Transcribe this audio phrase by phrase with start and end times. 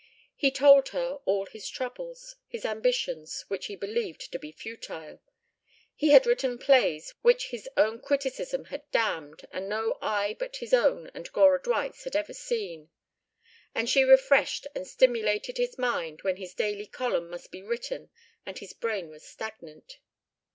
[0.35, 5.21] He told her all his troubles, his ambitions, which he believed to be futile
[5.95, 10.73] he had written plays which his own criticism had damned and no eye but his
[10.73, 12.89] own and Gora Dwight's had ever seen
[13.75, 18.09] and she refreshed and stimulated his mind when his daily column must be written
[18.43, 19.99] and his brain was stagnant.